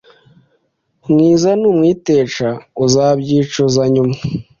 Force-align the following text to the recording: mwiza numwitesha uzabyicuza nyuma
mwiza 1.11 1.49
numwitesha 1.61 2.47
uzabyicuza 2.85 3.81
nyuma 3.93 4.15